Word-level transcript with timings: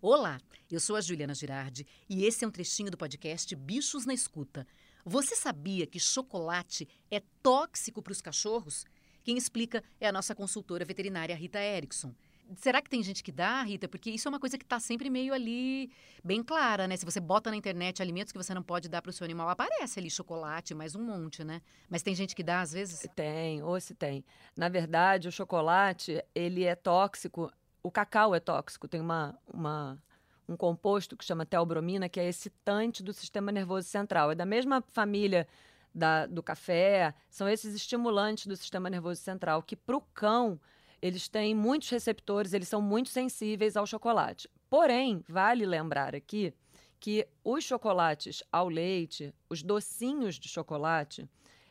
Olá, 0.00 0.40
eu 0.70 0.80
sou 0.80 0.96
a 0.96 1.00
Juliana 1.00 1.34
Girardi 1.34 1.86
e 2.08 2.24
esse 2.24 2.44
é 2.44 2.48
um 2.48 2.50
trechinho 2.50 2.90
do 2.90 2.96
podcast 2.96 3.54
Bichos 3.54 4.06
na 4.06 4.14
Escuta. 4.14 4.66
Você 5.04 5.36
sabia 5.36 5.86
que 5.86 6.00
chocolate 6.00 6.88
é 7.10 7.20
tóxico 7.42 8.02
para 8.02 8.12
os 8.12 8.20
cachorros? 8.20 8.84
Quem 9.22 9.36
explica 9.36 9.84
é 10.00 10.08
a 10.08 10.12
nossa 10.12 10.34
consultora 10.34 10.84
veterinária 10.84 11.36
Rita 11.36 11.60
Erickson. 11.60 12.14
Será 12.56 12.82
que 12.82 12.90
tem 12.90 13.02
gente 13.02 13.22
que 13.22 13.30
dá, 13.30 13.62
Rita? 13.62 13.88
Porque 13.88 14.10
isso 14.10 14.26
é 14.26 14.30
uma 14.30 14.40
coisa 14.40 14.58
que 14.58 14.64
está 14.64 14.80
sempre 14.80 15.08
meio 15.08 15.32
ali, 15.32 15.90
bem 16.24 16.42
clara, 16.42 16.88
né? 16.88 16.96
Se 16.96 17.04
você 17.04 17.20
bota 17.20 17.50
na 17.50 17.56
internet 17.56 18.02
alimentos 18.02 18.32
que 18.32 18.38
você 18.38 18.52
não 18.52 18.62
pode 18.62 18.88
dar 18.88 19.00
para 19.00 19.10
o 19.10 19.12
seu 19.12 19.24
animal, 19.24 19.48
aparece 19.48 20.00
ali 20.00 20.10
chocolate, 20.10 20.74
mais 20.74 20.96
um 20.96 21.02
monte, 21.02 21.44
né? 21.44 21.62
Mas 21.88 22.02
tem 22.02 22.14
gente 22.14 22.34
que 22.34 22.42
dá 22.42 22.60
às 22.60 22.72
vezes? 22.72 23.06
Tem, 23.14 23.62
ou 23.62 23.80
se 23.80 23.94
tem. 23.94 24.24
Na 24.56 24.68
verdade, 24.68 25.28
o 25.28 25.32
chocolate, 25.32 26.22
ele 26.34 26.64
é 26.64 26.74
tóxico. 26.74 27.52
O 27.82 27.90
cacau 27.90 28.34
é 28.34 28.40
tóxico. 28.40 28.88
Tem 28.88 29.00
uma, 29.00 29.38
uma 29.46 30.02
um 30.48 30.56
composto 30.56 31.16
que 31.16 31.24
chama 31.24 31.46
teobromina, 31.46 32.08
que 32.08 32.18
é 32.18 32.28
excitante 32.28 33.02
do 33.02 33.12
sistema 33.12 33.52
nervoso 33.52 33.86
central. 33.86 34.32
É 34.32 34.34
da 34.34 34.44
mesma 34.44 34.82
família 34.88 35.46
da, 35.94 36.26
do 36.26 36.42
café, 36.42 37.14
são 37.28 37.48
esses 37.48 37.74
estimulantes 37.74 38.46
do 38.46 38.56
sistema 38.56 38.90
nervoso 38.90 39.20
central, 39.20 39.62
que 39.62 39.76
para 39.76 39.96
o 39.96 40.00
cão 40.00 40.60
eles 41.02 41.28
têm 41.28 41.54
muitos 41.54 41.88
receptores, 41.90 42.52
eles 42.52 42.68
são 42.68 42.80
muito 42.80 43.08
sensíveis 43.08 43.76
ao 43.76 43.86
chocolate. 43.86 44.48
Porém, 44.68 45.24
vale 45.28 45.64
lembrar 45.66 46.14
aqui 46.14 46.52
que 46.98 47.26
os 47.42 47.64
chocolates 47.64 48.42
ao 48.52 48.68
leite, 48.68 49.34
os 49.48 49.62
docinhos 49.62 50.38
de 50.38 50.48
chocolate, 50.48 51.28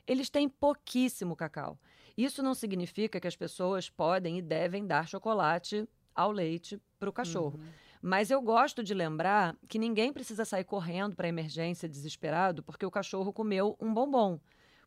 eles 0.08 0.30
têm 0.30 0.50
pouquíssimo 0.50 1.36
cacau. 1.36 1.78
Isso 2.18 2.42
não 2.42 2.55
significa 2.55 3.20
que 3.20 3.28
as 3.28 3.36
pessoas 3.36 3.90
podem 3.90 4.40
e 4.40 4.42
devem 4.42 4.86
dar 4.86 5.08
chocolate 5.08 5.88
ao 6.16 6.32
leite 6.32 6.82
para 6.99 7.10
o 7.10 7.14
cachorro. 7.14 7.60
Uhum. 7.60 7.70
Mas 8.02 8.32
eu 8.32 8.41
gosto 8.41 8.84
de 8.84 8.93
lembrar 8.93 9.55
que 9.68 9.77
ninguém 9.77 10.12
precisa 10.12 10.43
sair 10.46 10.64
correndo 10.64 11.16
para 11.16 11.27
emergência 11.27 11.88
desesperado 11.88 12.64
porque 12.64 12.86
o 12.86 12.91
cachorro 12.91 13.32
comeu 13.32 13.77
um 13.80 13.93
bombom. 13.93 14.40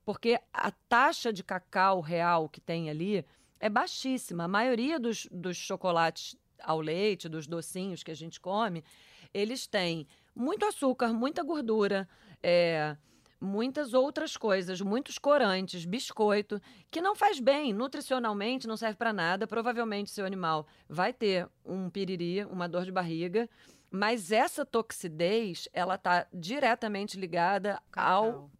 Porque 0.04 0.40
a 0.52 0.70
taxa 0.70 1.32
de 1.32 1.44
cacau 1.44 2.00
real 2.00 2.48
que 2.48 2.60
tem 2.60 2.90
ali 2.90 3.24
é 3.62 3.70
baixíssima. 3.70 4.44
A 4.44 4.48
maioria 4.48 4.98
dos, 4.98 5.28
dos 5.30 5.56
chocolates 5.56 6.36
ao 6.60 6.80
leite, 6.80 7.28
dos 7.28 7.46
docinhos 7.46 8.02
que 8.02 8.10
a 8.10 8.14
gente 8.14 8.40
come, 8.40 8.84
eles 9.32 9.68
têm 9.68 10.06
muito 10.34 10.66
açúcar, 10.66 11.12
muita 11.12 11.44
gordura, 11.44 12.08
é, 12.42 12.96
muitas 13.40 13.94
outras 13.94 14.36
coisas, 14.36 14.80
muitos 14.80 15.16
corantes, 15.16 15.84
biscoito, 15.84 16.60
que 16.90 17.00
não 17.00 17.14
faz 17.14 17.38
bem, 17.38 17.72
nutricionalmente 17.72 18.66
não 18.66 18.76
serve 18.76 18.96
para 18.96 19.12
nada. 19.12 19.46
Provavelmente 19.46 20.10
seu 20.10 20.26
animal 20.26 20.66
vai 20.88 21.12
ter 21.12 21.48
um 21.64 21.88
piriri, 21.88 22.44
uma 22.46 22.68
dor 22.68 22.84
de 22.84 22.90
barriga, 22.90 23.48
mas 23.88 24.32
essa 24.32 24.66
toxidez, 24.66 25.68
ela 25.72 25.94
está 25.94 26.26
diretamente 26.34 27.16
ligada 27.16 27.80
cacau. 27.92 28.24
ao 28.24 28.50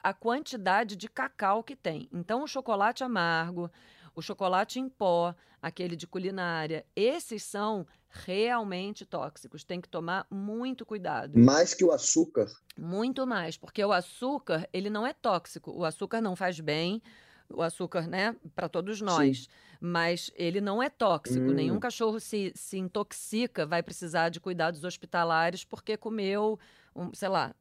a 0.00 0.14
quantidade 0.14 0.94
de 0.94 1.08
cacau 1.08 1.60
que 1.62 1.74
tem. 1.74 2.08
Então, 2.12 2.44
o 2.44 2.46
chocolate 2.46 3.02
amargo, 3.02 3.68
o 4.16 4.22
chocolate 4.22 4.80
em 4.80 4.88
pó, 4.88 5.34
aquele 5.60 5.94
de 5.94 6.06
culinária, 6.06 6.86
esses 6.96 7.42
são 7.42 7.86
realmente 8.08 9.04
tóxicos. 9.04 9.62
Tem 9.62 9.78
que 9.78 9.88
tomar 9.88 10.26
muito 10.30 10.86
cuidado. 10.86 11.38
Mais 11.38 11.74
que 11.74 11.84
o 11.84 11.92
açúcar? 11.92 12.46
Muito 12.78 13.26
mais, 13.26 13.58
porque 13.58 13.84
o 13.84 13.92
açúcar, 13.92 14.66
ele 14.72 14.88
não 14.88 15.06
é 15.06 15.12
tóxico. 15.12 15.70
O 15.70 15.84
açúcar 15.84 16.22
não 16.22 16.34
faz 16.34 16.58
bem 16.58 17.02
o 17.48 17.62
açúcar, 17.62 18.08
né, 18.08 18.34
para 18.54 18.68
todos 18.68 19.00
nós. 19.00 19.44
Sim. 19.44 19.48
Mas 19.78 20.32
ele 20.34 20.60
não 20.60 20.82
é 20.82 20.88
tóxico. 20.88 21.50
Hum. 21.50 21.54
Nenhum 21.54 21.78
cachorro 21.78 22.18
se, 22.18 22.52
se 22.56 22.78
intoxica, 22.78 23.66
vai 23.66 23.82
precisar 23.82 24.30
de 24.30 24.40
cuidados 24.40 24.82
hospitalares 24.82 25.62
porque 25.62 25.96
comeu, 25.96 26.58
um, 26.94 27.12
sei 27.12 27.28
lá, 27.28 27.54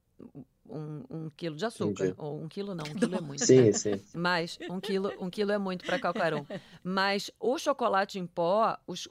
um, 0.76 1.04
um 1.10 1.30
quilo 1.30 1.56
de 1.56 1.66
açúcar. 1.66 2.06
Entendi. 2.06 2.16
Ou 2.18 2.42
um 2.42 2.48
quilo 2.48 2.76
não, 2.76 2.86
um 2.86 2.94
quilo 2.96 3.16
é 3.16 3.22
muito. 3.22 3.46
Sim, 3.46 3.62
né? 3.62 3.72
sim. 3.74 4.02
Mas 4.14 4.60
um 4.70 4.80
quilo, 4.80 5.12
um 5.20 5.30
quilo 5.30 5.52
é 5.52 5.58
muito 5.58 5.86
para 5.86 6.00
qualquer 6.00 6.34
um. 6.34 6.46
Mas 6.84 7.32
o 7.40 7.58
chocolate 7.58 8.20
em 8.20 8.26
pó, 8.26 8.78
os, 8.86 9.08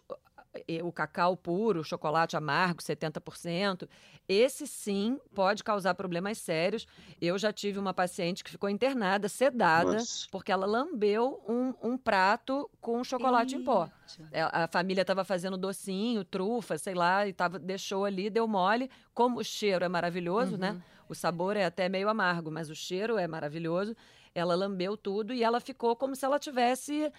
o 0.82 0.92
cacau 0.92 1.36
puro, 1.36 1.80
o 1.80 1.84
chocolate 1.84 2.36
amargo, 2.36 2.80
70%, 2.80 3.88
esse 4.28 4.66
sim 4.66 5.18
pode 5.34 5.62
causar 5.62 5.94
problemas 5.94 6.38
sérios. 6.38 6.86
Eu 7.20 7.36
já 7.36 7.52
tive 7.52 7.78
uma 7.78 7.92
paciente 7.92 8.42
que 8.42 8.50
ficou 8.50 8.70
internada, 8.70 9.28
sedada, 9.28 9.94
Nossa. 9.94 10.26
porque 10.30 10.50
ela 10.50 10.66
lambeu 10.66 11.42
um, 11.46 11.74
um 11.82 11.98
prato 11.98 12.70
com 12.80 13.04
chocolate 13.04 13.54
Eita. 13.54 13.62
em 13.62 13.64
pó. 13.64 13.90
É, 14.32 14.42
a 14.42 14.68
família 14.70 15.02
estava 15.02 15.24
fazendo 15.24 15.56
docinho, 15.56 16.24
trufa, 16.24 16.78
sei 16.78 16.94
lá, 16.94 17.26
e 17.26 17.32
tava, 17.32 17.58
deixou 17.58 18.04
ali, 18.04 18.30
deu 18.30 18.46
mole. 18.48 18.90
Como 19.12 19.40
o 19.40 19.44
cheiro 19.44 19.84
é 19.84 19.88
maravilhoso, 19.88 20.56
né? 20.56 20.70
uhum. 20.70 20.76
né? 20.76 20.84
O 21.08 21.14
sabor 21.14 21.56
é 21.56 21.64
até 21.64 21.88
meio 21.88 22.08
amargo, 22.08 22.50
mas 22.50 22.70
o 22.70 22.74
cheiro 22.74 23.18
é 23.18 23.26
maravilhoso. 23.26 23.94
Ela 24.34 24.54
lambeu 24.54 24.96
tudo 24.96 25.34
e 25.34 25.44
ela 25.44 25.60
ficou 25.60 25.94
como 25.94 26.16
se 26.16 26.24
ela 26.24 26.38
tivesse 26.38 27.12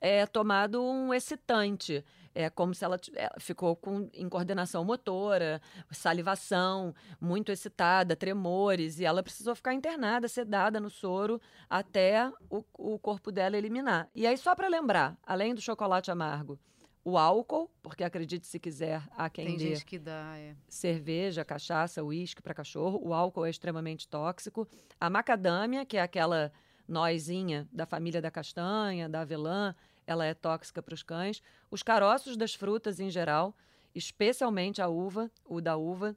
é, 0.00 0.26
tomado 0.26 0.82
um 0.82 1.12
excitante. 1.12 2.04
É 2.34 2.48
como 2.48 2.74
se 2.74 2.84
ela, 2.84 2.98
ela 3.14 3.34
ficou 3.38 3.76
com 3.76 4.08
incoordenação 4.14 4.84
motora, 4.84 5.60
salivação, 5.90 6.94
muito 7.20 7.52
excitada, 7.52 8.16
tremores, 8.16 8.98
e 8.98 9.04
ela 9.04 9.22
precisou 9.22 9.54
ficar 9.54 9.74
internada, 9.74 10.28
sedada 10.28 10.80
no 10.80 10.88
soro, 10.88 11.40
até 11.68 12.30
o, 12.48 12.64
o 12.74 12.98
corpo 12.98 13.30
dela 13.30 13.56
eliminar. 13.56 14.08
E 14.14 14.26
aí, 14.26 14.36
só 14.36 14.54
para 14.54 14.68
lembrar, 14.68 15.16
além 15.26 15.54
do 15.54 15.60
chocolate 15.60 16.10
amargo, 16.10 16.58
o 17.04 17.18
álcool, 17.18 17.70
porque 17.82 18.04
acredite 18.04 18.46
se 18.46 18.58
quiser, 18.60 19.02
há 19.16 19.28
quem 19.28 19.46
Tem 19.46 19.56
dê 19.56 19.68
gente 19.70 19.84
que 19.84 19.98
dá, 19.98 20.38
é. 20.38 20.54
cerveja, 20.68 21.44
cachaça, 21.44 22.02
uísque 22.02 22.40
para 22.40 22.54
cachorro. 22.54 23.00
O 23.02 23.12
álcool 23.12 23.44
é 23.44 23.50
extremamente 23.50 24.06
tóxico. 24.08 24.68
A 25.00 25.10
macadâmia, 25.10 25.84
que 25.84 25.96
é 25.96 26.00
aquela 26.00 26.52
nozinha 26.86 27.68
da 27.72 27.86
família 27.86 28.20
da 28.22 28.30
castanha, 28.30 29.08
da 29.08 29.22
avelã, 29.22 29.74
ela 30.06 30.24
é 30.24 30.34
tóxica 30.34 30.82
para 30.82 30.94
os 30.94 31.02
cães. 31.02 31.42
Os 31.70 31.82
caroços 31.82 32.36
das 32.36 32.54
frutas 32.54 33.00
em 33.00 33.10
geral, 33.10 33.56
especialmente 33.94 34.80
a 34.82 34.88
uva, 34.88 35.30
o 35.44 35.60
da 35.60 35.76
uva. 35.76 36.16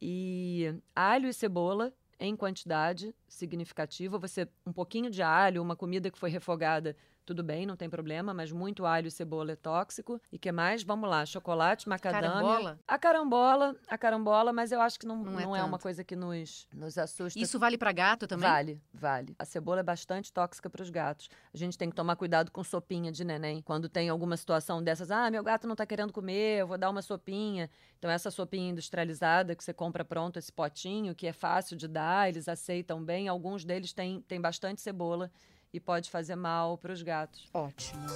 E 0.00 0.74
alho 0.94 1.28
e 1.28 1.32
cebola 1.32 1.92
em 2.18 2.36
quantidade 2.36 3.14
significativa. 3.28 4.18
Você 4.18 4.48
um 4.66 4.72
pouquinho 4.72 5.10
de 5.10 5.22
alho, 5.22 5.62
uma 5.62 5.76
comida 5.76 6.10
que 6.10 6.18
foi 6.18 6.30
refogada 6.30 6.96
tudo 7.26 7.42
bem, 7.42 7.66
não 7.66 7.76
tem 7.76 7.90
problema, 7.90 8.32
mas 8.32 8.52
muito 8.52 8.86
alho 8.86 9.08
e 9.08 9.10
cebola 9.10 9.50
é 9.50 9.56
tóxico. 9.56 10.22
E 10.30 10.38
que 10.38 10.52
mais? 10.52 10.84
Vamos 10.84 11.10
lá, 11.10 11.26
chocolate, 11.26 11.88
macadâmia. 11.88 12.30
Carambola? 12.30 12.80
A 12.86 12.98
carambola, 12.98 13.76
a 13.88 13.98
carambola, 13.98 14.52
mas 14.52 14.70
eu 14.70 14.80
acho 14.80 14.96
que 14.96 15.06
não, 15.06 15.24
não, 15.24 15.40
é, 15.40 15.42
não 15.42 15.56
é, 15.56 15.64
uma 15.64 15.78
coisa 15.78 16.04
que 16.04 16.14
nos, 16.14 16.68
nos 16.72 16.96
assusta. 16.96 17.36
Isso 17.38 17.58
vale 17.58 17.76
para 17.76 17.90
gato 17.90 18.28
também? 18.28 18.48
Vale, 18.48 18.80
vale. 18.94 19.34
A 19.40 19.44
cebola 19.44 19.80
é 19.80 19.82
bastante 19.82 20.32
tóxica 20.32 20.70
para 20.70 20.80
os 20.80 20.88
gatos. 20.88 21.28
A 21.52 21.56
gente 21.56 21.76
tem 21.76 21.90
que 21.90 21.96
tomar 21.96 22.14
cuidado 22.14 22.52
com 22.52 22.62
sopinha 22.62 23.10
de 23.10 23.24
neném. 23.24 23.60
Quando 23.60 23.88
tem 23.88 24.08
alguma 24.08 24.36
situação 24.36 24.80
dessas, 24.80 25.10
ah, 25.10 25.28
meu 25.28 25.42
gato 25.42 25.66
não 25.66 25.74
está 25.74 25.84
querendo 25.84 26.12
comer, 26.12 26.60
eu 26.60 26.68
vou 26.68 26.78
dar 26.78 26.88
uma 26.88 27.02
sopinha. 27.02 27.68
Então 27.98 28.08
essa 28.08 28.30
sopinha 28.30 28.70
industrializada 28.70 29.56
que 29.56 29.64
você 29.64 29.74
compra 29.74 30.04
pronto, 30.04 30.38
esse 30.38 30.52
potinho, 30.52 31.12
que 31.12 31.26
é 31.26 31.32
fácil 31.32 31.76
de 31.76 31.88
dar, 31.88 32.28
eles 32.28 32.48
aceitam 32.48 33.02
bem. 33.02 33.15
Alguns 33.28 33.64
deles 33.64 33.92
têm, 33.92 34.20
têm 34.22 34.40
bastante 34.40 34.80
cebola 34.80 35.30
e 35.72 35.80
pode 35.80 36.10
fazer 36.10 36.36
mal 36.36 36.76
para 36.78 36.92
os 36.92 37.02
gatos. 37.02 37.48
Ótimo. 37.52 38.06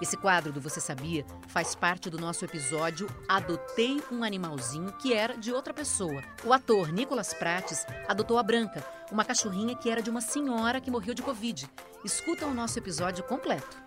Esse 0.00 0.16
quadro 0.16 0.52
do 0.52 0.60
Você 0.60 0.80
Sabia 0.80 1.24
faz 1.48 1.74
parte 1.74 2.10
do 2.10 2.18
nosso 2.18 2.44
episódio 2.44 3.08
Adotei 3.26 4.02
um 4.12 4.22
Animalzinho 4.22 4.92
que 4.98 5.14
era 5.14 5.38
de 5.38 5.52
outra 5.52 5.72
pessoa. 5.72 6.22
O 6.44 6.52
ator 6.52 6.92
Nicolas 6.92 7.32
Prates 7.32 7.86
adotou 8.06 8.38
a 8.38 8.42
Branca, 8.42 8.84
uma 9.10 9.24
cachorrinha 9.24 9.74
que 9.74 9.88
era 9.88 10.02
de 10.02 10.10
uma 10.10 10.20
senhora 10.20 10.80
que 10.80 10.90
morreu 10.90 11.14
de 11.14 11.22
Covid. 11.22 11.66
Escuta 12.04 12.46
o 12.46 12.52
nosso 12.52 12.78
episódio 12.78 13.24
completo. 13.24 13.86